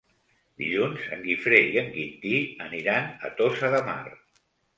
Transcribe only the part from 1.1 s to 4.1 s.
en Guifré i en Quintí aniran a Tossa de Mar.